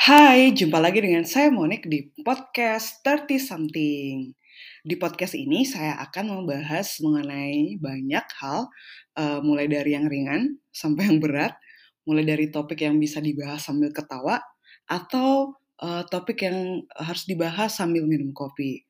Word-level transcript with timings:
Hai, 0.00 0.56
jumpa 0.56 0.80
lagi 0.80 1.04
dengan 1.04 1.28
saya 1.28 1.52
Monik 1.52 1.84
di 1.84 2.08
podcast 2.24 3.04
30 3.04 3.36
Something. 3.36 4.32
Di 4.80 4.96
podcast 4.96 5.36
ini 5.36 5.68
saya 5.68 6.00
akan 6.00 6.40
membahas 6.40 7.04
mengenai 7.04 7.76
banyak 7.76 8.24
hal, 8.40 8.72
uh, 9.20 9.44
mulai 9.44 9.68
dari 9.68 9.92
yang 9.92 10.08
ringan 10.08 10.56
sampai 10.72 11.04
yang 11.04 11.20
berat, 11.20 11.52
mulai 12.08 12.24
dari 12.24 12.48
topik 12.48 12.80
yang 12.80 12.96
bisa 12.96 13.20
dibahas 13.20 13.60
sambil 13.60 13.92
ketawa, 13.92 14.40
atau 14.88 15.60
uh, 15.84 16.00
topik 16.08 16.48
yang 16.48 16.80
harus 16.96 17.28
dibahas 17.28 17.76
sambil 17.76 18.08
minum 18.08 18.32
kopi. 18.32 18.88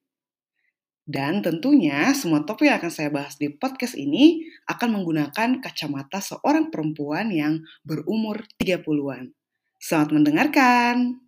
Dan 1.03 1.43
tentunya 1.43 2.15
semua 2.15 2.47
topik 2.47 2.71
yang 2.71 2.79
akan 2.79 2.93
saya 2.95 3.11
bahas 3.11 3.35
di 3.35 3.51
podcast 3.51 3.99
ini 3.99 4.47
akan 4.71 5.03
menggunakan 5.03 5.59
kacamata 5.59 6.23
seorang 6.23 6.71
perempuan 6.71 7.35
yang 7.35 7.67
berumur 7.83 8.47
30-an. 8.63 9.40
Selamat 9.81 10.13
mendengarkan. 10.13 11.25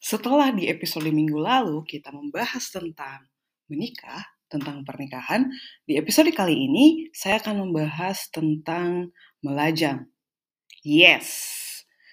Setelah 0.00 0.56
di 0.56 0.72
episode 0.72 1.12
minggu 1.12 1.36
lalu 1.36 1.84
kita 1.84 2.16
membahas 2.16 2.72
tentang 2.72 3.28
menikah, 3.68 4.24
tentang 4.48 4.88
pernikahan, 4.88 5.52
di 5.84 6.00
episode 6.00 6.32
kali 6.32 6.64
ini 6.64 7.12
saya 7.12 7.44
akan 7.44 7.68
membahas 7.68 8.32
tentang 8.32 9.12
melajang. 9.44 10.08
Yes, 10.80 11.61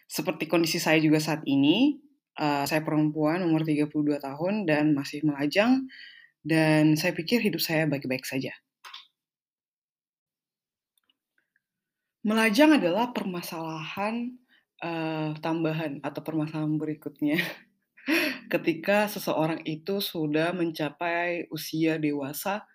seperti 0.09 0.49
kondisi 0.49 0.81
saya 0.81 0.97
juga 0.97 1.21
saat 1.21 1.45
ini, 1.45 2.01
uh, 2.41 2.65
saya 2.65 2.81
perempuan 2.81 3.45
umur 3.45 3.61
32 3.61 4.17
tahun 4.17 4.65
dan 4.65 4.97
masih 4.97 5.21
melajang 5.21 5.85
dan 6.41 6.97
saya 6.97 7.13
pikir 7.13 7.45
hidup 7.45 7.61
saya 7.61 7.85
baik-baik 7.85 8.25
saja. 8.25 8.57
Melajang 12.25 12.81
adalah 12.81 13.13
permasalahan 13.13 14.33
uh, 14.81 15.37
tambahan 15.39 16.01
atau 16.01 16.21
permasalahan 16.25 16.75
berikutnya 16.81 17.37
ketika 18.53 19.05
seseorang 19.07 19.61
itu 19.63 20.01
sudah 20.01 20.51
mencapai 20.57 21.47
usia 21.53 22.01
dewasa 22.01 22.65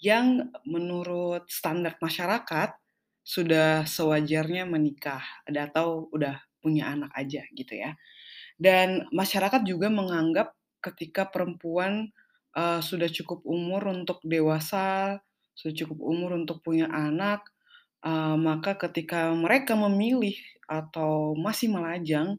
yang 0.00 0.50
menurut 0.64 1.44
standar 1.52 2.00
masyarakat 2.00 2.74
sudah 3.28 3.84
sewajarnya 3.84 4.64
menikah 4.64 5.20
atau 5.44 6.08
udah 6.16 6.47
punya 6.68 6.92
anak 6.92 7.08
aja 7.16 7.40
gitu 7.56 7.72
ya. 7.72 7.96
Dan 8.60 9.08
masyarakat 9.08 9.64
juga 9.64 9.88
menganggap 9.88 10.52
ketika 10.84 11.32
perempuan 11.32 12.12
uh, 12.52 12.84
sudah 12.84 13.08
cukup 13.08 13.40
umur 13.48 13.88
untuk 13.88 14.20
dewasa, 14.20 15.16
sudah 15.56 15.74
cukup 15.74 15.98
umur 16.04 16.36
untuk 16.36 16.60
punya 16.60 16.92
anak, 16.92 17.48
uh, 18.04 18.36
maka 18.36 18.76
ketika 18.76 19.32
mereka 19.32 19.72
memilih 19.72 20.36
atau 20.68 21.32
masih 21.32 21.72
melajang, 21.72 22.36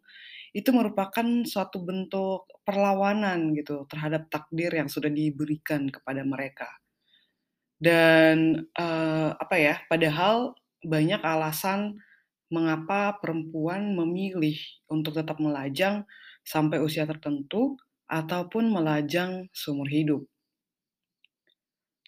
itu 0.54 0.70
merupakan 0.70 1.26
suatu 1.46 1.82
bentuk 1.82 2.46
perlawanan 2.62 3.54
gitu 3.58 3.90
terhadap 3.90 4.30
takdir 4.30 4.70
yang 4.70 4.90
sudah 4.92 5.10
diberikan 5.10 5.90
kepada 5.90 6.22
mereka. 6.22 6.70
Dan 7.80 8.68
uh, 8.76 9.32
apa 9.40 9.56
ya? 9.56 9.76
Padahal 9.88 10.54
banyak 10.84 11.24
alasan 11.24 12.00
mengapa 12.50 13.18
perempuan 13.22 13.94
memilih 13.94 14.58
untuk 14.90 15.18
tetap 15.18 15.38
melajang 15.38 16.06
sampai 16.42 16.82
usia 16.82 17.06
tertentu 17.06 17.78
ataupun 18.10 18.74
melajang 18.74 19.48
seumur 19.54 19.86
hidup. 19.86 20.26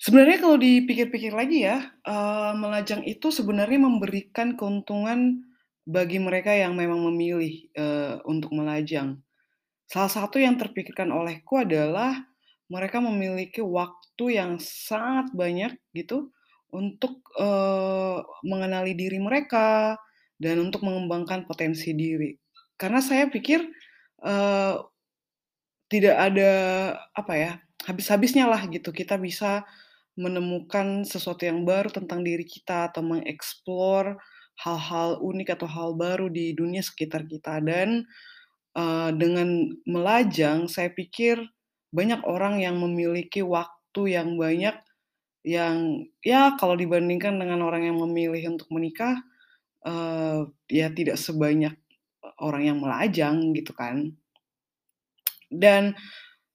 Sebenarnya 0.02 0.42
kalau 0.42 0.58
dipikir-pikir 0.58 1.30
lagi 1.30 1.62
ya, 1.62 1.94
uh, 2.10 2.58
melajang 2.58 3.06
itu 3.06 3.30
sebenarnya 3.30 3.86
memberikan 3.86 4.58
keuntungan 4.58 5.46
bagi 5.86 6.18
mereka 6.18 6.58
yang 6.58 6.74
memang 6.74 7.06
memilih 7.14 7.70
uh, 7.78 8.18
untuk 8.26 8.50
melajang. 8.58 9.22
Salah 9.86 10.10
satu 10.10 10.42
yang 10.42 10.58
terpikirkan 10.58 11.14
olehku 11.14 11.62
adalah 11.62 12.18
mereka 12.66 12.98
memiliki 12.98 13.62
waktu 13.62 14.42
yang 14.42 14.58
sangat 14.58 15.30
banyak 15.38 15.78
gitu 15.94 16.34
untuk 16.74 17.22
uh, 17.38 18.26
mengenali 18.42 18.98
diri 18.98 19.22
mereka, 19.22 20.00
dan 20.42 20.58
untuk 20.58 20.82
mengembangkan 20.82 21.46
potensi 21.46 21.94
diri. 21.94 22.34
Karena 22.74 22.98
saya 22.98 23.30
pikir 23.30 23.62
uh, 24.26 24.82
tidak 25.86 26.16
ada 26.18 26.52
apa 27.14 27.34
ya 27.38 27.52
habis-habisnya 27.86 28.48
lah 28.48 28.64
gitu 28.72 28.90
kita 28.90 29.20
bisa 29.20 29.68
menemukan 30.16 31.04
sesuatu 31.04 31.44
yang 31.44 31.68
baru 31.68 31.92
tentang 31.92 32.24
diri 32.24 32.48
kita 32.48 32.92
atau 32.92 33.04
mengeksplor 33.04 34.16
hal-hal 34.62 35.20
unik 35.20 35.58
atau 35.60 35.68
hal 35.68 35.90
baru 35.98 36.28
di 36.32 36.56
dunia 36.56 36.80
sekitar 36.80 37.28
kita 37.28 37.60
dan 37.64 38.06
uh, 38.78 39.10
dengan 39.12 39.72
melajang 39.84 40.72
saya 40.72 40.92
pikir 40.92 41.42
banyak 41.92 42.24
orang 42.24 42.64
yang 42.64 42.80
memiliki 42.80 43.44
waktu 43.44 44.16
yang 44.16 44.40
banyak 44.40 44.76
yang 45.42 46.06
ya 46.22 46.54
kalau 46.56 46.78
dibandingkan 46.78 47.36
dengan 47.42 47.66
orang 47.66 47.90
yang 47.90 47.98
memilih 47.98 48.56
untuk 48.56 48.70
menikah 48.70 49.18
uh, 49.86 50.48
ya 50.70 50.88
tidak 50.94 51.18
sebanyak 51.18 51.76
orang 52.42 52.64
yang 52.74 52.78
melajang 52.82 53.54
gitu 53.54 53.74
kan. 53.74 54.14
Dan 55.52 55.94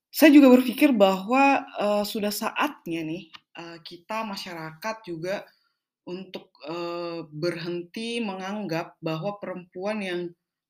saya 0.08 0.32
juga 0.32 0.48
berpikir 0.48 0.96
bahwa 0.96 1.68
uh, 1.76 2.04
sudah 2.06 2.32
saatnya 2.32 3.04
nih 3.04 3.28
uh, 3.60 3.78
kita 3.84 4.24
masyarakat 4.24 4.96
juga 5.04 5.44
untuk 6.06 6.54
uh, 6.64 7.26
berhenti 7.28 8.22
menganggap 8.22 8.96
bahwa 9.02 9.36
perempuan 9.42 10.00
yang 10.00 10.20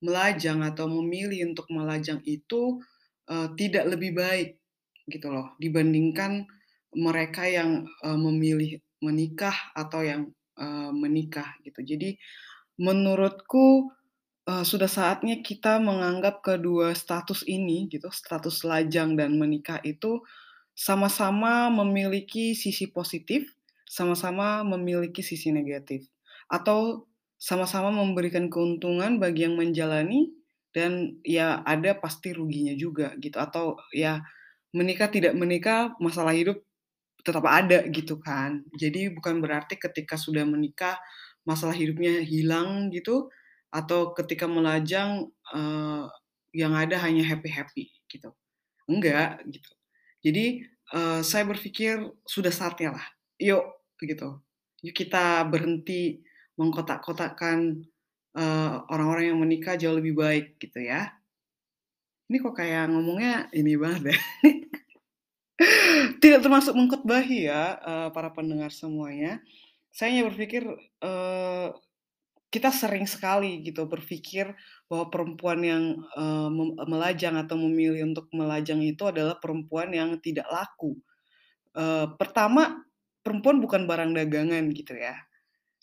melajang 0.01 0.65
atau 0.65 0.89
memilih 0.89 1.53
untuk 1.53 1.69
melajang 1.71 2.21
itu 2.25 2.81
uh, 3.29 3.49
tidak 3.55 3.85
lebih 3.97 4.17
baik 4.17 4.59
gitu 5.07 5.31
loh 5.31 5.55
dibandingkan 5.63 6.49
mereka 6.97 7.45
yang 7.47 7.85
uh, 8.03 8.19
memilih 8.19 8.81
menikah 9.05 9.55
atau 9.77 10.01
yang 10.03 10.33
uh, 10.57 10.91
menikah 10.91 11.55
gitu. 11.63 11.85
Jadi 11.85 12.17
menurutku 12.77 13.93
uh, 14.49 14.65
sudah 14.65 14.89
saatnya 14.89 15.41
kita 15.43 15.83
menganggap 15.83 16.41
kedua 16.41 16.93
status 16.97 17.45
ini 17.45 17.91
gitu, 17.91 18.09
status 18.09 18.63
lajang 18.65 19.19
dan 19.19 19.37
menikah 19.37 19.81
itu 19.83 20.23
sama-sama 20.77 21.73
memiliki 21.73 22.53
sisi 22.53 22.89
positif, 22.93 23.49
sama-sama 23.89 24.61
memiliki 24.65 25.25
sisi 25.25 25.51
negatif. 25.51 26.05
Atau 26.53 27.09
sama-sama 27.37 27.93
memberikan 27.93 28.49
keuntungan 28.49 29.21
bagi 29.21 29.45
yang 29.45 29.61
menjalani 29.61 30.33
dan 30.73 31.21
ya 31.25 31.65
ada 31.65 31.97
pasti 31.97 32.37
ruginya 32.37 32.77
juga 32.77 33.17
gitu 33.17 33.37
atau 33.41 33.81
ya 33.93 34.21
menikah 34.77 35.09
tidak 35.09 35.33
menikah 35.33 35.97
masalah 36.01 36.37
hidup 36.37 36.61
tetap 37.25 37.43
ada 37.49 37.83
gitu 37.91 38.21
kan. 38.23 38.63
Jadi 38.77 39.11
bukan 39.11 39.41
berarti 39.43 39.81
ketika 39.81 40.15
sudah 40.15 40.47
menikah 40.47 41.01
masalah 41.47 41.73
hidupnya 41.73 42.21
hilang 42.27 42.91
gitu 42.91 43.31
atau 43.71 44.13
ketika 44.13 44.51
melajang 44.51 45.31
uh, 45.55 46.11
yang 46.51 46.75
ada 46.75 46.99
hanya 47.01 47.23
happy 47.23 47.49
happy 47.49 47.85
gitu. 48.11 48.35
Enggak 48.91 49.47
gitu. 49.47 49.71
Jadi 50.27 50.67
uh, 50.93 51.23
saya 51.23 51.47
berpikir 51.47 52.03
sudah 52.27 52.51
saatnya 52.51 52.99
lah 52.99 53.07
yuk 53.39 53.65
gitu. 54.03 54.43
Yuk 54.83 54.95
kita 54.97 55.47
berhenti 55.47 56.21
mengkotak-kotakan 56.59 57.85
uh, 58.35 58.85
orang-orang 58.91 59.33
yang 59.33 59.39
menikah 59.41 59.79
jauh 59.79 59.97
lebih 59.97 60.17
baik 60.19 60.59
gitu 60.59 60.83
ya. 60.83 61.15
Ini 62.27 62.43
kok 62.43 62.59
kayak 62.59 62.91
ngomongnya 62.91 63.47
ini 63.55 63.79
banget 63.79 64.17
ya. 64.17 64.19
Tidak 66.21 66.41
termasuk 66.43 66.75
mengkotbahi 66.75 67.49
ya 67.49 67.79
uh, 67.81 68.09
para 68.13 68.29
pendengar 68.35 68.69
semuanya 68.75 69.41
saya 69.97 70.13
hanya 70.13 70.29
berpikir 70.29 70.69
uh, 71.01 71.73
kita 72.53 72.69
sering 72.69 73.09
sekali 73.09 73.65
gitu 73.65 73.89
berpikir 73.89 74.53
bahwa 74.93 75.09
perempuan 75.09 75.61
yang 75.65 75.85
uh, 76.13 76.53
melajang 76.85 77.41
atau 77.41 77.57
memilih 77.57 78.13
untuk 78.13 78.29
melajang 78.37 78.85
itu 78.85 79.09
adalah 79.09 79.41
perempuan 79.41 79.97
yang 79.97 80.21
tidak 80.21 80.45
laku. 80.53 81.01
Uh, 81.73 82.13
pertama, 82.21 82.85
perempuan 83.25 83.57
bukan 83.57 83.89
barang 83.89 84.13
dagangan 84.13 84.69
gitu 84.77 85.01
ya. 85.01 85.17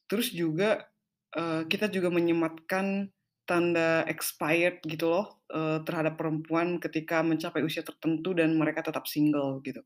Terus 0.05 0.29
juga 0.29 0.85
uh, 1.33 1.65
kita 1.65 1.89
juga 1.89 2.13
menyematkan 2.13 3.09
tanda 3.49 4.05
expired 4.05 4.77
gitu 4.85 5.09
loh 5.09 5.41
uh, 5.51 5.81
terhadap 5.81 6.21
perempuan 6.21 6.77
ketika 6.77 7.25
mencapai 7.25 7.65
usia 7.65 7.81
tertentu 7.81 8.37
dan 8.37 8.53
mereka 8.53 8.85
tetap 8.85 9.09
single 9.09 9.57
gitu. 9.65 9.81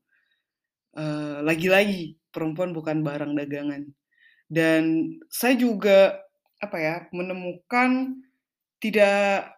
Lagi-lagi 1.42 2.12
uh, 2.12 2.32
perempuan 2.32 2.76
bukan 2.76 3.00
barang 3.00 3.32
dagangan. 3.32 3.97
Dan 4.48 5.14
saya 5.28 5.54
juga 5.60 6.16
apa 6.58 6.76
ya 6.80 6.96
menemukan 7.14 8.18
tidak 8.82 9.52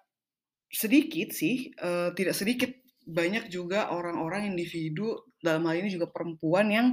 Sedikit 0.71 1.35
sih, 1.35 1.75
eee, 1.75 2.09
tidak 2.15 2.35
sedikit, 2.39 2.71
banyak 3.03 3.51
juga 3.51 3.91
orang-orang 3.91 4.55
individu, 4.55 5.19
dalam 5.43 5.67
hal 5.67 5.83
ini 5.83 5.91
juga 5.91 6.07
perempuan 6.11 6.71
yang 6.71 6.89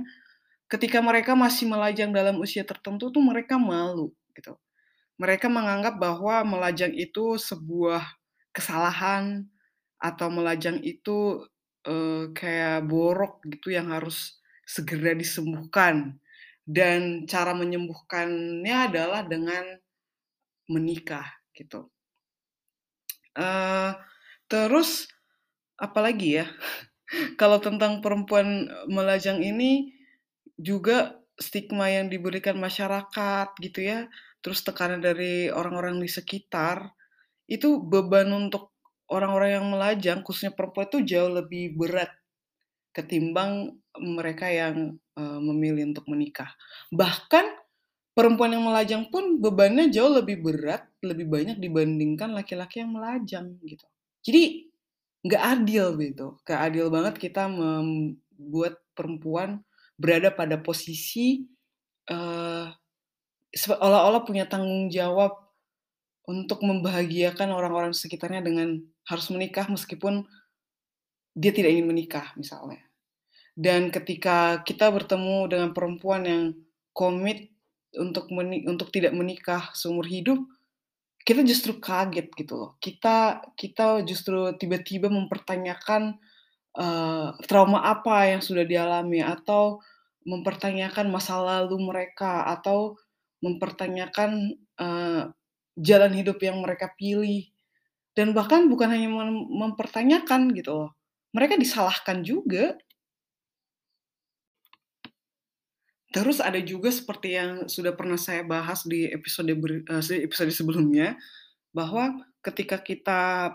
ketika 0.71 0.99
mereka 1.03 1.33
masih 1.37 1.69
melajang 1.69 2.11
dalam 2.11 2.37
usia 2.41 2.63
tertentu 2.65 3.09
tuh 3.13 3.23
mereka 3.23 3.55
malu, 3.61 4.11
gitu. 4.37 4.57
Mereka 5.21 5.49
menganggap 5.49 5.97
bahwa 6.01 6.45
melajang 6.45 6.93
itu 6.93 7.37
sebuah 7.41 8.03
kesalahan, 8.53 9.49
atau 10.01 10.27
melajang 10.33 10.79
itu, 10.85 11.45
eee, 11.87 12.33
kayak 12.37 12.85
borok 12.89 13.41
gitu 13.49 13.73
yang 13.73 13.89
harus 13.93 14.37
segera 14.67 15.13
disembuhkan, 15.17 16.17
dan 16.67 17.01
cara 17.31 17.53
menyembuhkannya 17.61 18.77
adalah 18.89 19.21
dengan 19.33 19.65
menikah, 20.73 21.27
gitu. 21.57 21.89
Eee, 23.37 23.89
terus 24.51 24.89
apalagi 25.79 26.29
ya, 26.43 26.45
kalau 27.41 27.59
tentang 27.67 27.93
perempuan, 28.05 28.47
eee, 28.69 28.85
melajang 28.91 29.39
ini 29.51 29.93
juga 30.69 30.97
stigma 31.47 31.87
yang 31.97 32.07
diberikan 32.13 32.57
masyarakat 32.67 33.47
gitu 33.65 33.79
ya, 33.91 33.99
terus 34.43 34.59
tekanan 34.67 35.01
dari 35.03 35.49
orang-orang 35.53 35.97
di 36.03 36.09
sekitar, 36.17 36.77
itu 37.49 37.69
beban 37.91 38.29
untuk 38.33 38.73
orang-orang 39.11 39.51
yang 39.61 39.67
melajang, 39.73 40.19
khususnya 40.25 40.53
perempuan 40.57 40.87
itu 40.91 40.99
jauh 41.17 41.31
lebih 41.39 41.75
berat 41.79 42.11
ketimbang 42.95 43.77
mereka 44.01 44.47
yang, 44.51 44.97
eee, 45.17 45.39
memilih 45.43 45.93
untuk 45.95 46.05
menikah. 46.11 46.49
Bahkan 46.93 47.45
perempuan 48.17 48.53
yang 48.55 48.65
melajang 48.67 49.09
pun 49.13 49.39
bebannya 49.41 49.89
jauh 49.93 50.11
lebih 50.11 50.41
berat, 50.43 50.85
lebih 51.05 51.27
banyak 51.29 51.57
dibandingkan 51.61 52.33
laki-laki 52.35 52.83
yang 52.83 52.93
melajang, 52.95 53.55
gitu. 53.65 53.85
Jadi 54.25 54.69
nggak 55.27 55.43
adil 55.61 55.87
gitu, 56.01 56.27
nggak 56.47 56.61
adil 56.71 56.87
banget 56.93 57.15
kita 57.19 57.47
membuat 57.51 58.79
perempuan 58.97 59.61
berada 59.99 60.29
pada 60.33 60.57
posisi, 60.61 61.45
eee, 62.09 62.65
seolah-olah 63.55 64.23
punya 64.27 64.45
tanggung 64.49 64.89
jawab 64.93 65.35
untuk 66.29 66.61
membahagiakan 66.65 67.51
orang-orang 67.53 67.93
sekitarnya 67.95 68.41
dengan 68.45 68.79
harus 69.09 69.27
menikah 69.33 69.67
meskipun 69.71 70.25
dia 71.35 71.51
tidak 71.53 71.75
ingin 71.75 71.87
menikah 71.91 72.31
misalnya. 72.39 72.86
Dan 73.57 73.89
ketika 73.89 74.61
kita 74.61 74.93
bertemu 74.93 75.49
dengan 75.49 75.69
perempuan 75.73 76.21
yang 76.29 76.43
komit 76.93 77.49
untuk 77.97 78.29
untuk 78.69 78.93
tidak 78.93 79.17
menikah 79.17 79.73
seumur 79.73 80.05
hidup, 80.05 80.37
kita 81.25 81.41
justru 81.45 81.77
kaget 81.81 82.27
gitu 82.35 82.53
loh. 82.57 82.71
Kita 82.81 83.41
kita 83.57 84.03
justru 84.07 84.53
tiba-tiba 84.57 85.09
mempertanyakan, 85.11 86.17
eee, 86.77 87.27
trauma 87.49 87.81
apa 87.85 88.31
yang 88.37 88.41
sudah 88.45 88.65
dialami, 88.67 89.21
atau 89.25 89.81
mempertanyakan 90.27 91.07
masa 91.11 91.39
lalu 91.41 91.77
mereka, 91.81 92.45
atau 92.49 92.97
mempertanyakan, 93.45 94.55
eee, 94.79 95.23
jalan 95.79 96.13
hidup 96.15 96.39
yang 96.43 96.59
mereka 96.63 96.91
pilih. 96.99 97.49
Dan 98.17 98.33
bahkan 98.37 98.67
bukan 98.71 98.89
hanya 98.93 99.09
mem 99.11 99.47
mempertanyakan 99.51 100.53
gitu 100.57 100.71
loh, 100.87 100.91
mereka 101.35 101.55
disalahkan 101.59 102.21
juga. 102.25 102.77
Terus 106.15 106.39
ada 106.39 106.59
juga 106.63 106.87
seperti 106.87 107.35
yang 107.35 107.67
sudah 107.67 107.91
pernah 107.91 108.15
saya 108.15 108.39
bahas 108.47 108.87
di 108.87 109.11
episode 109.11 109.51
se 109.99 110.23
episode 110.23 110.51
sebelumnya, 110.55 111.19
bahwa 111.75 112.23
ketika 112.45 112.79
kita 112.81 113.53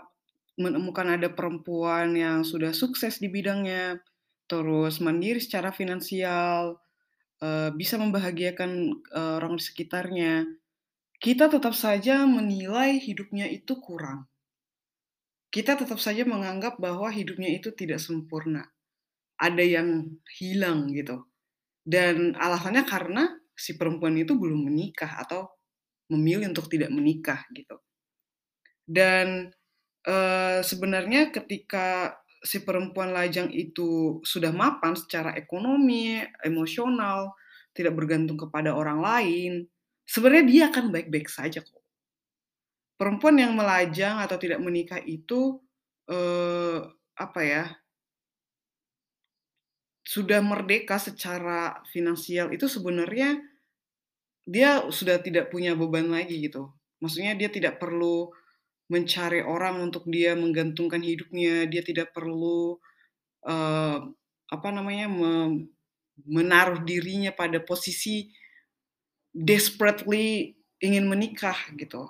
menemukan 0.59 1.07
ada 1.17 1.29
perempuan 1.33 2.13
yang 2.17 2.45
sudah 2.45 2.73
sukses 2.75 3.17
di 3.23 3.29
bidangnya, 3.31 4.01
terus 4.49 5.01
mandiri 5.01 5.41
secara 5.41 5.73
finansial, 5.73 6.77
eee, 7.43 7.69
bisa 7.77 7.95
membahagiakan, 8.01 8.71
eee, 9.13 9.33
orang 9.41 9.55
di 9.59 9.63
sekitarnya, 9.65 10.33
kita 11.21 11.49
tetap 11.51 11.73
saja 11.77 12.25
menilai 12.29 12.97
hidupnya 13.01 13.47
itu 13.49 13.77
kurang. 13.81 14.27
Kita 15.53 15.77
tetap 15.77 16.01
saja 16.01 16.25
menganggap 16.25 16.81
bahwa 16.81 17.13
hidupnya 17.13 17.45
itu 17.53 17.69
tidak 17.69 18.01
sempurna, 18.01 18.73
ada 19.37 19.63
yang 19.63 20.19
hilang 20.39 20.89
gitu. 20.93 21.25
Dan 21.83 22.35
alasannya 22.35 22.83
karena 22.87 23.23
si 23.55 23.75
perempuan 23.79 24.15
itu 24.19 24.33
belum 24.39 24.67
menikah 24.71 25.11
atau 25.23 25.47
memilih 26.13 26.51
untuk 26.53 26.67
tidak 26.71 26.91
menikah 26.93 27.41
gitu. 27.55 27.77
Dan, 28.83 29.51
eee, 30.07 30.59
sebenarnya 30.63 31.31
ketika 31.35 32.15
si 32.43 32.63
perempuan 32.67 33.11
lajang 33.15 33.49
itu 33.51 34.19
sudah 34.23 34.51
mapan 34.55 34.93
secara 34.99 35.35
ekonomi, 35.39 36.19
emosional, 36.43 37.33
tidak 37.75 37.95
bergantung 37.99 38.35
kepada 38.39 38.75
orang 38.75 38.99
lain, 39.03 39.53
sebenarnya 40.07 40.45
dia 40.51 40.63
akan 40.71 40.85
baik-baik 40.93 41.27
saja 41.31 41.61
kok. 41.63 41.81
Perempuan 42.99 43.35
yang 43.41 43.53
melajang 43.57 44.21
atau 44.21 44.37
tidak 44.37 44.61
menikah 44.61 45.01
itu, 45.01 45.59
eee, 46.07 46.77
apa 47.17 47.41
ya 47.45 47.63
sudah 50.03 50.39
merdeka 50.43 50.99
secara 50.99 51.79
finansial 51.91 52.51
itu 52.55 52.67
sebenarnya, 52.67 53.39
dia 54.47 54.83
sudah 54.91 55.19
tidak 55.23 55.49
punya 55.53 55.73
beban 55.77 56.11
lagi 56.11 56.39
gitu. 56.45 56.71
Maksudnya 57.03 57.33
dia 57.39 57.49
tidak 57.51 57.79
perlu 57.83 58.31
mencari 58.91 59.41
orang 59.43 59.81
untuk 59.91 60.05
dia 60.09 60.35
menggantungkan 60.37 61.01
hidupnya, 61.03 61.65
dia 61.69 61.83
tidak 61.85 62.11
perlu, 62.15 62.77
eee, 63.47 63.99
apa 64.51 64.69
namanya, 64.73 65.07
mem 65.11 65.69
menaruh 66.27 66.81
dirinya 66.85 67.31
pada 67.33 67.59
posisi 67.63 68.29
desperately 69.33 70.53
ingin 70.77 71.09
menikah 71.09 71.57
gitu. 71.73 72.05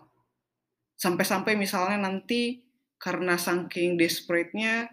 Sampai-sampai 1.00 1.56
misalnya 1.60 2.10
nanti 2.10 2.64
karena 3.00 3.36
saking 3.40 3.96
desperate-nya, 4.00 4.88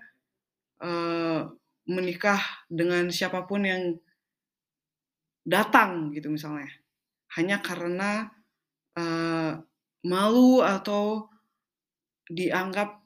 eee, 0.83 1.41
menikah 1.91 2.41
dengan 2.71 3.11
siapa 3.11 3.41
pun 3.51 3.63
yang 3.67 3.83
datang 5.45 6.13
gitu 6.17 6.29
misalnya, 6.33 6.69
hanya 7.37 7.59
karena, 7.65 8.29
eee, 8.99 9.53
malu 10.07 10.61
atau 10.65 11.29
dianggap 12.31 13.03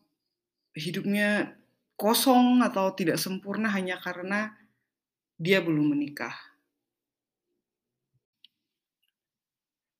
hidupnya 0.76 1.54
kosong 1.96 2.60
atau 2.66 2.92
tidak 2.98 3.18
sempurna 3.22 3.70
hanya 3.70 3.96
karena 4.02 4.52
dia 5.38 5.62
belum 5.62 5.94
menikah. 5.94 6.34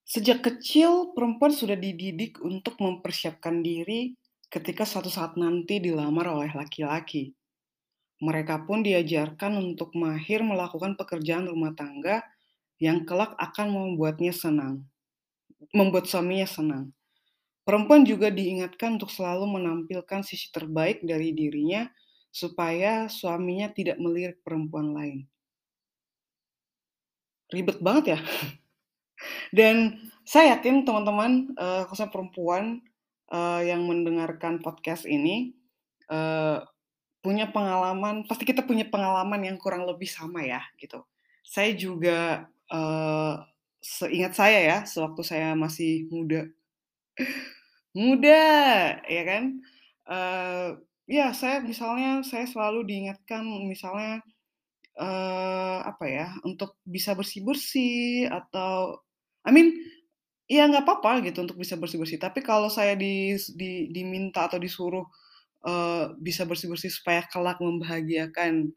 Sejak 0.05 0.45
kecil 0.47 1.17
perempuan 1.17 1.51
sudah 1.51 1.75
dididik 1.75 2.39
untuk 2.45 2.79
mempersiapkan 2.79 3.65
diri 3.65 4.15
ketika 4.53 4.85
suatu 4.87 5.11
saat 5.11 5.35
nanti 5.35 5.81
dilamar 5.81 6.31
oleh 6.31 6.53
laki-laki. 6.55 7.35
Mereka 8.29 8.57
pun 8.67 8.79
diajarkan 8.89 9.53
untuk 9.65 9.91
mahir 10.03 10.41
melakukan 10.51 10.93
pekerjaan 11.01 11.45
rumah 11.53 11.73
tangga 11.81 12.17
yang 12.87 12.99
kelak 13.09 13.33
akan 13.47 13.67
membuatnya 13.77 14.33
senang 14.45 14.75
membuat 15.79 16.05
suaminya 16.11 16.49
senang. 16.57 16.85
Perempuan 17.67 18.03
juga 18.13 18.29
diingatkan 18.39 18.91
untuk 18.99 19.11
selalu 19.17 19.47
menampilkan 19.59 20.21
sisi 20.31 20.49
terbaik 20.57 20.99
dari 21.11 21.29
dirinya, 21.41 21.83
supaya 22.41 22.93
suaminya 23.19 23.69
tidak 23.79 23.97
melirik 24.05 24.39
perempuan 24.47 24.89
lain. 24.99 25.19
Ribet 27.53 27.79
banget 27.81 28.05
ya? 28.17 28.19
Dan 29.59 29.77
saya 30.25 30.57
yakin 30.59 30.85
teman-teman, 30.89 31.53
eee, 31.57 31.83
khususnya 31.89 32.11
perempuan, 32.13 32.81
eee, 33.33 33.61
yang 33.73 33.85
mendengarkan 33.89 34.61
podcast 34.65 35.05
ini, 35.09 35.53
eee, 36.11 36.59
punya 37.25 37.49
pengalaman 37.51 38.29
pasti 38.29 38.45
kita 38.45 38.63
punya 38.69 38.85
pengalaman 38.93 39.41
yang 39.49 39.57
kurang 39.63 39.85
lebih 39.91 40.09
sama 40.11 40.45
ya, 40.45 40.61
gitu. 40.83 41.01
Saya 41.45 41.73
juga, 41.77 42.47
eee, 42.73 43.33
seingat 43.85 44.33
saya 44.37 44.59
ya, 44.71 44.79
sewaktu 44.89 45.23
saya 45.27 45.49
masih 45.57 46.09
muda. 46.13 46.47
Muda, 47.95 48.43
ya 49.07 49.23
kan, 49.23 49.45
eee, 50.11 50.69
ya 51.07 51.31
saya 51.31 51.63
misalnya 51.63 52.27
saya 52.27 52.43
selalu 52.51 52.83
diingatkan 52.91 53.47
misalnya, 53.71 54.19
eee, 54.99 55.79
apa 55.91 56.05
ya, 56.11 56.29
untuk 56.49 56.77
bisa 56.87 57.13
bersih-bersih 57.19 58.29
atau 58.31 59.01
I 59.47 59.51
mean, 59.55 59.69
ya 60.51 60.67
nggak 60.71 60.85
apa-apa 60.87 61.25
gitu 61.29 61.45
untuk 61.47 61.59
bisa 61.61 61.77
bersih-bersih, 61.81 62.19
tapi 62.23 62.41
kalau 62.45 62.69
saya 62.73 62.95
dis 62.99 63.51
di 63.57 63.89
diminta 63.95 64.47
atau 64.49 64.59
disuruh, 64.63 65.07
eee, 65.67 66.05
bisa 66.23 66.45
bersih-bersih 66.49 66.93
supaya 66.93 67.25
kelak 67.33 67.59
membahagiakan, 67.63 68.71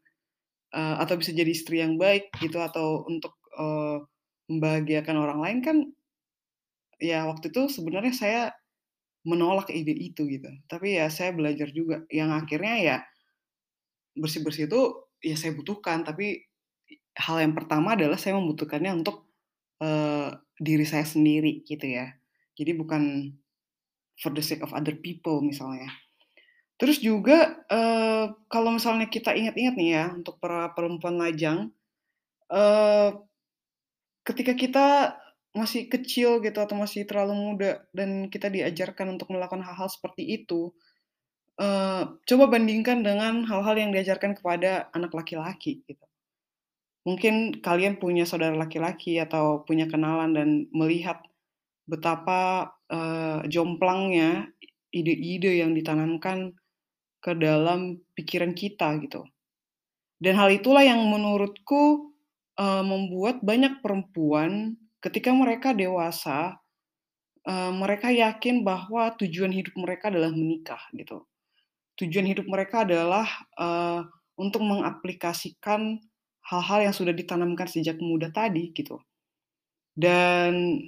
eee, 0.74 0.94
atau 1.02 1.14
bisa 1.20 1.32
jadi 1.36 1.50
istri 1.52 1.80
yang 1.84 1.96
baik 2.00 2.30
gitu, 2.42 2.58
atau 2.62 3.04
untuk, 3.08 3.34
eee, 3.58 3.96
membahagiakan 4.50 5.16
orang 5.20 5.40
lain 5.44 5.58
kan 5.64 5.78
ya 6.98 7.26
waktu 7.30 7.50
itu 7.54 7.70
sebenarnya 7.70 8.14
saya 8.14 8.42
menolak 9.26 9.68
ide 9.74 9.94
itu 9.94 10.22
gitu. 10.30 10.50
Tapi 10.70 10.98
ya 10.98 11.06
saya 11.12 11.30
belajar 11.36 11.68
juga 11.74 12.02
yang 12.12 12.30
akhirnya 12.34 12.74
ya 12.82 12.96
bersih-bersih 14.16 14.70
itu 14.70 14.80
ya 15.20 15.34
saya 15.36 15.52
butuhkan, 15.56 16.06
tapi 16.06 16.46
hal 17.18 17.38
yang 17.44 17.54
pertama 17.56 17.94
adalah 17.98 18.16
saya 18.20 18.36
membutuhkannya 18.38 18.92
untuk, 19.04 19.28
eee, 19.82 20.30
diri 20.60 20.86
saya 20.88 21.06
sendiri 21.06 21.62
gitu 21.68 21.86
ya. 21.88 22.12
Jadi 22.58 22.72
bukan 22.78 23.02
for 24.20 24.32
the 24.34 24.42
sake 24.44 24.62
of 24.64 24.74
other 24.76 24.96
people 24.98 25.40
misalnya. 25.44 25.90
Terus 26.78 26.98
juga, 27.02 27.58
eee, 27.66 28.24
kalau 28.46 28.70
misalnya 28.78 29.10
kita 29.10 29.34
ingat-ingat 29.34 29.74
nih 29.74 29.90
ya 29.98 30.04
untuk 30.14 30.38
para 30.38 30.70
perempuan 30.78 31.18
lajang, 31.18 31.74
eee, 32.52 33.10
ketika 34.28 34.52
kita 34.62 34.86
masih 35.60 35.82
kecil 35.92 36.30
gitu 36.46 36.58
atau 36.60 36.76
masih 36.78 37.02
terlalu 37.08 37.34
muda 37.34 37.70
dan 37.96 38.28
kita 38.34 38.48
diajarkan 38.52 39.16
untuk 39.18 39.28
melakukan 39.34 39.64
hal-hal 39.66 39.88
seperti 39.90 40.22
itu, 40.44 40.70
eee, 41.62 42.02
coba 42.28 42.44
bandingkan 42.54 42.98
dengan 43.08 43.34
hal-hal 43.50 43.76
yang 43.82 43.90
diajarkan 43.96 44.32
kepada 44.38 44.90
anak 44.96 45.12
laki-laki 45.18 45.72
gitu. 45.88 46.04
Mungkin 47.06 47.62
kalian 47.64 47.96
punya 48.02 48.24
saudara 48.28 48.54
laki-laki 48.58 49.16
atau 49.22 49.62
punya 49.64 49.86
kenalan 49.88 50.30
dan 50.36 50.48
melihat 50.74 51.22
betapa, 51.88 52.72
eee, 52.90 53.48
jomplangnya 53.52 54.50
ide-ide 54.94 55.62
yang 55.62 55.72
ditanamkan 55.78 56.57
ke 57.24 57.32
dalam 57.38 57.98
pikiran 58.16 58.52
kita 58.56 58.98
gitu. 59.04 59.24
Dan 60.22 60.34
hal 60.40 60.50
itulah 60.54 60.82
yang 60.86 61.02
menurutku, 61.06 62.12
eee, 62.58 62.82
membuat 62.86 63.42
banyak 63.44 63.80
perempuan 63.84 64.76
ketika 65.04 65.30
mereka 65.34 65.74
dewasa, 65.76 66.58
eee, 67.46 67.72
mereka 67.74 68.08
yakin 68.12 68.62
bahwa 68.66 69.14
tujuan 69.20 69.52
hidup 69.54 69.74
mereka 69.78 70.10
adalah 70.12 70.30
menikah 70.34 70.80
gitu. 70.96 71.24
Tujuan 72.00 72.26
hidup 72.30 72.46
mereka 72.50 72.84
adalah, 72.86 73.26
eee, 73.58 74.00
untuk 74.40 74.62
mengaplikasikan 74.66 76.00
hal-hal 76.50 76.80
yang 76.90 76.94
sudah 76.96 77.12
ditanamkan 77.16 77.68
sejak 77.70 77.98
muda 78.02 78.30
tadi 78.34 78.70
gitu. 78.74 78.98
Dan 79.96 80.80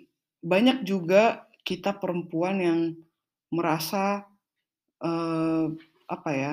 banyak 0.45 0.85
juga 0.89 1.45
kita 1.67 1.97
perempuan 2.01 2.57
yang 2.63 2.81
merasa, 3.53 4.25
eee, 5.03 5.67
apa 6.15 6.31
ya 6.43 6.53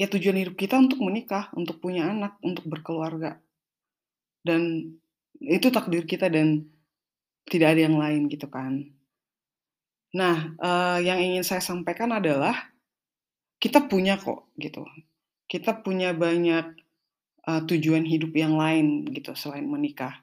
ya 0.00 0.06
tujuan 0.12 0.38
hidup 0.42 0.54
kita 0.62 0.74
untuk 0.84 0.98
menikah, 1.06 1.44
untuk 1.60 1.76
punya 1.84 2.02
anak, 2.12 2.32
untuk 2.48 2.64
berkeluarga. 2.72 3.30
Dan 4.48 4.62
itu 5.40 5.68
takdir 5.76 6.04
kita 6.12 6.26
dan 6.36 6.48
tidak 7.50 7.68
ada 7.76 7.82
yang 7.88 7.96
lain 8.04 8.22
gitu 8.32 8.46
kan. 8.56 8.72
Nah, 10.18 10.36
eee, 10.66 10.96
yang 11.06 11.18
ingin 11.22 11.44
saya 11.46 11.62
sampaikan 11.62 12.10
adalah 12.18 12.54
kita 13.62 13.80
punya 13.90 14.14
kok 14.20 14.40
gitu. 14.64 14.82
Kita 15.52 15.72
punya 15.84 16.10
banyak, 16.24 16.66
eee, 17.48 17.62
tujuan 17.70 18.04
hidup 18.12 18.32
yang 18.42 18.54
lain 18.62 18.86
gitu 19.16 19.32
selain 19.42 19.66
menikah. 19.74 20.14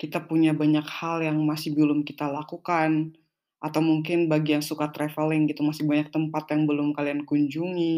Kita 0.00 0.18
punya 0.30 0.52
banyak 0.62 0.86
hal 0.98 1.18
yang 1.28 1.38
masih 1.50 1.70
belum 1.78 2.00
kita 2.08 2.26
lakukan, 2.38 3.14
atau 3.62 3.80
mungkin 3.90 4.26
bagi 4.32 4.58
yang 4.58 4.64
suka 4.64 4.90
traveling 4.94 5.46
gitu, 5.50 5.62
masih 5.62 5.84
banyak 5.90 6.08
tempat 6.16 6.44
yang 6.52 6.62
belum 6.70 6.88
kalian 6.98 7.22
kunjungi, 7.28 7.94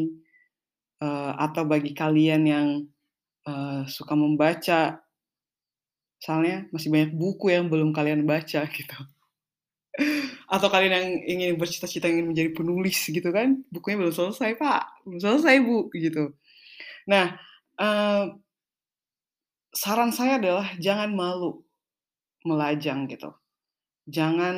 eee, 1.05 1.33
atau 1.47 1.63
bagi 1.73 1.93
kalian 2.01 2.43
yang, 2.55 2.69
eee, 3.49 3.83
suka 3.91 4.15
membaca, 4.19 5.01
misalnya 6.19 6.57
masih 6.75 6.89
banyak 6.95 7.11
buku 7.21 7.47
yang 7.55 7.65
belum 7.73 7.91
kalian 7.97 8.23
baca 8.31 8.61
gitu. 8.77 8.97
Atau 10.49 10.69
kalian 10.73 10.93
yang 10.95 11.09
ingin 11.27 11.51
bercita-cita 11.61 12.07
ingin 12.09 12.31
menjadi 12.33 12.51
penulis 12.55 12.99
gitu 13.09 13.29
kan, 13.33 13.61
bukunya 13.73 13.97
belum 14.01 14.15
selesai, 14.15 14.57
"Pak, 14.61 14.83
belum 15.09 15.21
selesai, 15.21 15.55
Bu," 15.65 15.89
gitu. 15.97 16.33
Nah, 17.11 17.37
eee 17.81 18.25
saran 19.81 20.11
saya 20.19 20.33
adalah 20.41 20.67
jangan 20.87 21.11
malu 21.21 21.51
melajang 22.49 23.01
gitu. 23.13 23.31
Jangan 24.17 24.57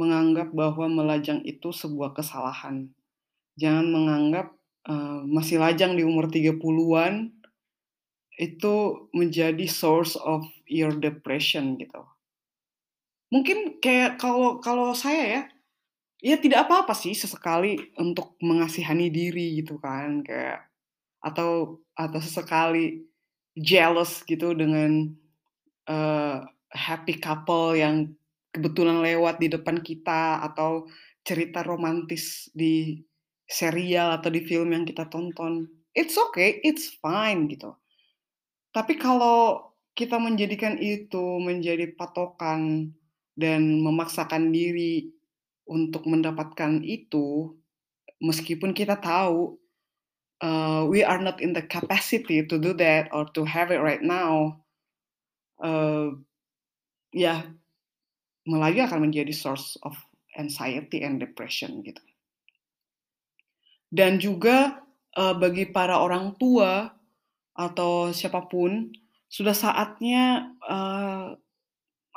menganggap 0.00 0.48
bahwa 0.54 0.86
melajang 0.98 1.40
itu 1.52 1.68
sebuah 1.74 2.10
kesalahan. 2.18 2.76
Jangan 3.62 3.86
menganggap, 3.96 4.46
eee, 4.88 5.20
masih 5.36 5.58
lajang 5.64 5.92
di 5.98 6.02
umur 6.06 6.26
30-an 6.32 7.14
itu 8.38 8.74
menjadi 9.12 9.66
source 9.66 10.14
of 10.34 10.46
your 10.70 10.94
depression 10.94 11.74
gitu. 11.82 12.02
Mungkin 13.28 13.76
kayak 13.84 14.16
kalau 14.16 14.56
kalau 14.64 14.96
saya 14.96 15.22
ya, 15.28 15.42
ya 16.24 16.36
tidak 16.40 16.68
apa-apa 16.68 16.94
sih 16.96 17.12
sesekali 17.12 17.92
untuk 18.00 18.36
mengasihani 18.40 19.12
diri 19.12 19.60
gitu 19.60 19.76
kan, 19.80 20.24
kayak 20.24 20.68
atau 21.24 21.80
atau 21.96 22.20
sesekali 22.22 23.04
jealous 23.58 24.22
gitu 24.28 24.54
dengan, 24.56 25.12
eee, 25.88 26.36
happy 26.72 27.14
couple 27.20 27.76
yang 27.78 28.12
kebetulan 28.58 28.98
lewat 29.06 29.38
di 29.38 29.46
depan 29.54 29.78
kita, 29.86 30.42
atau 30.42 30.90
cerita 31.22 31.62
romantis 31.62 32.50
di 32.50 32.98
serial 33.46 34.18
atau 34.18 34.34
di 34.34 34.42
film 34.42 34.74
yang 34.74 34.82
kita 34.82 35.06
tonton. 35.06 35.70
It's 35.94 36.18
okay, 36.18 36.58
it's 36.66 36.90
fine 36.98 37.46
gitu. 37.46 37.78
Tapi 38.74 38.98
kalau 38.98 39.70
kita 39.96 40.18
menjadikan 40.18 40.78
itu 40.82 41.38
menjadi 41.42 41.94
patokan 41.96 42.92
dan 43.38 43.82
memaksakan 43.82 44.50
diri 44.54 45.10
untuk 45.70 46.06
mendapatkan 46.10 46.82
itu, 46.82 47.54
meskipun 48.22 48.74
kita 48.76 48.98
tahu, 48.98 49.58
eee, 50.42 50.82
we 50.90 51.00
are 51.04 51.20
not 51.22 51.38
in 51.42 51.54
the 51.54 51.64
capacity 51.64 52.44
to 52.46 52.58
do 52.58 52.74
that 52.76 53.08
or 53.14 53.26
to 53.34 53.44
have 53.46 53.70
it 53.74 53.80
right 53.82 54.02
now, 54.04 54.58
eee, 55.62 56.18
ya 57.14 57.57
melaju 58.50 58.80
akan 58.88 59.00
menjadi 59.10 59.32
source 59.42 59.76
of 59.86 59.94
anxiety 60.42 60.98
and 61.06 61.20
depression 61.24 61.70
gitu. 61.86 62.00
Dan 63.88 64.20
juga, 64.20 64.84
eee, 65.16 65.34
bagi 65.40 65.64
para 65.72 65.96
orang 66.00 66.36
tua 66.36 66.92
atau 67.56 68.12
siapa 68.12 68.46
pun, 68.52 68.92
sudah 69.28 69.56
saatnya, 69.56 70.52
eee, 70.64 71.26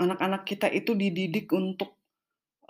anak-anak 0.03 0.43
kita 0.49 0.67
itu 0.71 0.93
dididik 0.97 1.47
untuk, 1.53 1.95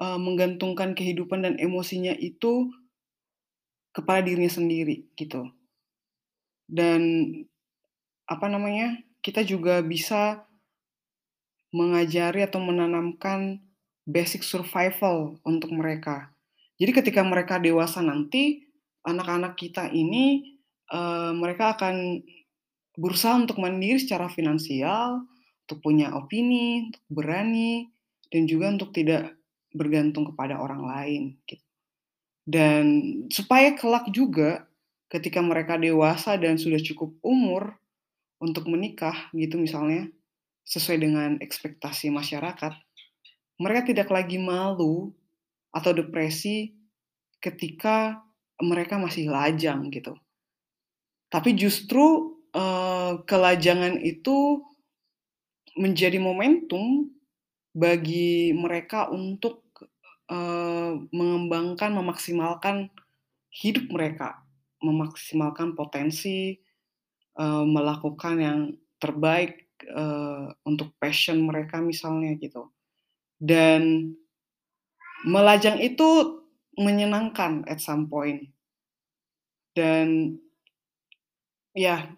eee, 0.02 0.18
menggantungkan 0.22 0.94
kehidupan 0.98 1.46
dan 1.46 1.56
emosinya 1.62 2.14
itu 2.18 2.70
kepada 3.96 4.24
dirinya 4.24 4.48
sendiri 4.52 4.96
gitu. 5.20 5.52
Dan 6.70 7.02
apa 8.30 8.48
namanya, 8.50 9.00
kita 9.26 9.42
juga 9.46 9.82
bisa 9.86 10.46
mengajari 11.72 12.44
atau 12.46 12.60
menanamkan 12.64 13.60
basic 14.08 14.44
survival 14.44 15.40
untuk 15.48 15.72
mereka. 15.74 16.32
Jadi 16.82 16.92
ketika 16.98 17.22
mereka 17.24 17.62
dewasa 17.62 18.02
nanti, 18.02 18.66
anak-anak 19.06 19.56
kita 19.60 19.90
ini, 19.94 20.58
eee, 20.92 21.32
mereka 21.38 21.78
akan 21.78 22.22
berusaha 22.98 23.36
untuk 23.40 23.58
mandiri 23.64 23.98
secara 24.00 24.28
finansial, 24.32 25.24
untuk 25.68 25.80
punya 25.86 26.12
opini, 26.16 26.92
untuk 26.92 27.04
berani, 27.12 27.88
dan 28.32 28.44
juga 28.48 28.66
untuk 28.76 28.92
tidak 28.92 29.36
bergantung 29.72 30.28
kepada 30.34 30.60
orang 30.60 30.84
lain 30.84 31.24
gitu. 31.48 31.64
Dan 32.46 32.86
supaya 33.30 33.78
kelak 33.78 34.10
juga 34.12 34.66
ketika 35.12 35.40
mereka 35.44 35.78
dewasa 35.78 36.36
dan 36.40 36.58
sudah 36.58 36.82
cukup 36.82 37.14
umur 37.22 37.78
untuk 38.42 38.68
menikah 38.70 39.30
gitu 39.36 39.58
misalnya, 39.62 40.10
sesuai 40.66 40.98
dengan 41.02 41.32
ekspektasi 41.42 42.10
masyarakat, 42.14 42.74
mereka 43.62 43.82
tidak 43.92 44.10
lagi 44.12 44.38
malu 44.42 45.14
atau 45.74 45.92
depresi 45.96 46.74
ketika 47.44 48.22
mereka 48.62 48.98
masih 49.02 49.30
lajang 49.32 49.90
gitu. 49.94 50.16
Tapi 51.32 51.56
justru, 51.56 52.36
eee, 52.52 53.12
kelajangan 53.24 53.96
itu 54.04 54.60
menjadi 55.80 56.20
momentum 56.20 57.08
bagi 57.72 58.52
mereka 58.56 59.08
untuk, 59.12 59.64
eee, 60.32 60.92
mengembangkan, 61.16 61.92
memaksimalkan 61.96 62.92
hidup 63.52 63.88
mereka, 63.92 64.44
memaksimalkan 64.84 65.76
potensi, 65.80 66.60
eee, 67.40 67.66
melakukan 67.68 68.36
yang 68.42 68.60
terbaik, 69.02 69.71
eee, 69.86 70.46
untuk 70.68 70.94
passion 71.02 71.38
mereka 71.50 71.80
misalnya 71.82 72.36
gitu. 72.40 72.70
Dan 73.42 74.14
melajang 75.26 75.78
itu 75.82 76.10
menyenangkan 76.78 77.54
at 77.72 77.80
some 77.82 78.06
point. 78.10 78.50
Dan 79.76 80.40
ya 81.76 82.12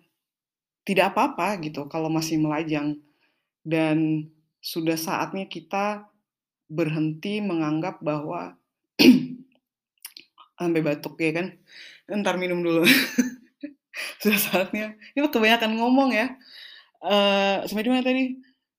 tidak 0.87 1.15
apa-apa 1.15 1.61
gitu 1.63 1.87
kalau 1.87 2.09
masih 2.11 2.41
melajang 2.41 2.99
dan 3.63 4.27
sudah 4.63 4.97
saatnya 4.99 5.45
kita 5.47 6.07
berhenti 6.71 7.39
menganggap 7.43 8.01
bahwa 8.03 8.55
sampai 10.59 10.81
batuk 10.85 11.15
ya 11.19 11.31
kan, 11.37 11.47
entar 12.09 12.35
minum 12.41 12.61
dulu. 12.65 12.83
Sudah 14.21 14.39
saatnya 14.39 14.85
ini 15.13 15.27
kebanyakan 15.29 15.77
ngomong 15.77 16.09
ya, 16.15 16.33
sampai 17.67 17.83
di 17.85 17.91
mana 17.91 18.03
tadi? 18.05 18.23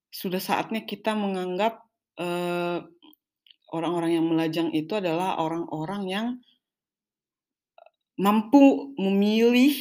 Sudah 0.08 0.40
saatnya 0.40 0.80
kita 0.88 1.12
menganggap, 1.12 1.84
eee, 2.16 2.78
orang-orang 3.74 4.12
yang 4.20 4.26
melajang 4.30 4.70
itu 4.74 4.92
adalah 4.96 5.38
orang-orang 5.40 6.02
yang 6.08 6.26
mampu 8.24 8.94
memilih 8.94 9.74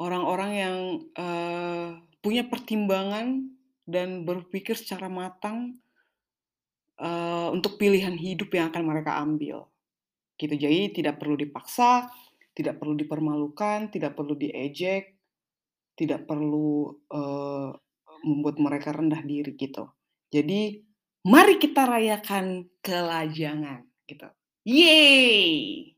orang-orang 0.00 0.50
yang, 0.52 0.76
eee, 1.16 1.88
punya 2.20 2.44
pertimbangan 2.52 3.48
dan 3.88 4.28
berpikir 4.28 4.76
secara 4.76 5.08
matang 5.08 5.80
eee, 7.00 7.46
untuk 7.52 7.76
pilihan 7.76 8.16
hidup 8.16 8.48
yang 8.56 8.72
akan 8.72 8.84
mereka 8.88 9.20
ambil, 9.20 9.68
gitu. 10.40 10.54
Jadi 10.56 10.92
tidak 11.02 11.20
perlu 11.20 11.36
dipaksa, 11.40 12.08
tidak 12.56 12.76
perlu 12.80 12.94
dipermalukan, 12.98 13.88
tidak 13.94 14.14
perlu 14.18 14.36
diejek, 14.36 15.15
tidak 15.98 16.28
perlu, 16.28 16.92
eee, 17.10 17.68
membuat 18.26 18.56
mereka 18.62 18.90
rendah 18.96 19.22
diri, 19.24 19.52
gitu. 19.56 19.88
Jadi, 20.32 20.82
mari 21.28 21.56
kita 21.62 21.82
rayakan 21.88 22.68
kelajangan, 22.84 23.86
gitu. 24.08 24.28
Yeay! 24.68 25.95